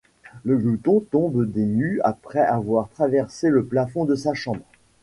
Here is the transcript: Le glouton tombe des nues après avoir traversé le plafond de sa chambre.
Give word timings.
Le 0.43 0.57
glouton 0.57 1.01
tombe 1.01 1.45
des 1.47 1.63
nues 1.67 2.01
après 2.03 2.39
avoir 2.39 2.89
traversé 2.89 3.51
le 3.51 3.63
plafond 3.63 4.03
de 4.05 4.15
sa 4.15 4.33
chambre. 4.33 4.65